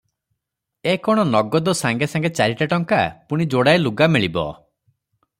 ଏ 0.93 0.93
କ’ଣ 1.07 1.25
ନଗଦ 1.33 1.75
ସାଙ୍ଗେ 1.79 2.07
ସାଙ୍ଗେ 2.13 2.31
ଚାରିଟା 2.39 2.67
ଟଙ୍କା, 2.71 3.01
ପୁଣି 3.33 3.47
ଯୋଡ଼ାଏ 3.55 3.83
ଲୁଗା 3.83 4.09
ମିଳିବ। 4.15 4.47